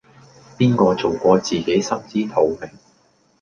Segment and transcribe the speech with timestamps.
[0.57, 2.71] 邊個做過自己心知肚明